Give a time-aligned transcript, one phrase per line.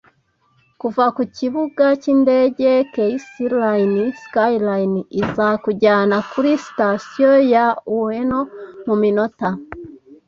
[0.79, 8.39] Kuva kukibuga cyindege, Keisei Line Sky-Liner izakujyana kuri Sitasiyo ya Ueno
[8.87, 9.49] muminota